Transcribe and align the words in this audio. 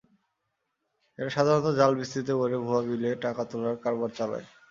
এরা 1.19 1.29
সাধারণত 1.29 1.67
জাল 1.79 1.91
বিস্তৃত 1.99 2.29
করে 2.39 2.55
ভুয়া 2.63 2.81
বিলে 2.89 3.09
টাকা 3.25 3.41
তোলার 3.49 3.75
কারবার 3.83 4.09
চালায়। 4.17 4.45